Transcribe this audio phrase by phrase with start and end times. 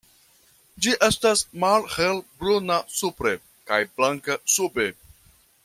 [0.85, 3.35] Ĝi estas malhelbruna supre
[3.73, 4.89] kaj blanka sube.